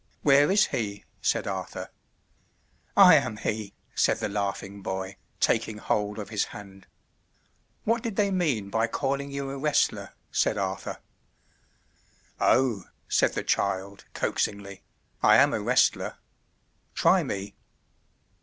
[0.23, 1.91] "Where is he?" said Arthur.
[2.97, 6.87] "I am he," said the laughing boy, taking hold of his hand.
[7.83, 10.97] "What did they mean by calling you a wrestler?" said Arthur.
[12.39, 14.81] "Oh," said the child coaxingly,
[15.21, 16.17] "I am a wrestler.
[16.95, 17.53] Try me."